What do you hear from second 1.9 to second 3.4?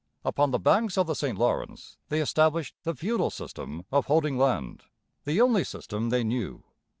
they established the feudal